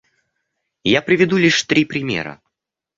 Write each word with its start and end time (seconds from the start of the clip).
Я 0.95 1.03
приведу 1.03 1.37
лишь 1.37 1.61
три 1.63 1.85
примера. 1.85 2.41